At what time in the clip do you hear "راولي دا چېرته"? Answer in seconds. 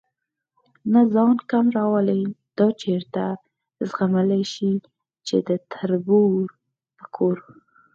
1.77-3.23